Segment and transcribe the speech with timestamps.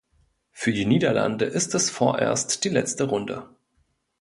[0.49, 3.47] Für die Niederlande ist es vorerst die letzte Runde.